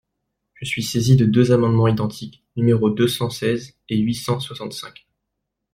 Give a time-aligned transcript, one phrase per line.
[0.55, 5.05] Je suis saisie de deux amendements identiques, numéros deux cent seize et huit cent soixante-cinq.